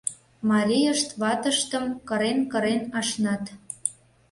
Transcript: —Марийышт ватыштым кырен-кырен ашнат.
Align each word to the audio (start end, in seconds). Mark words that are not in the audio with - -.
—Марийышт 0.49 1.09
ватыштым 1.21 1.85
кырен-кырен 2.07 2.81
ашнат. 2.99 3.43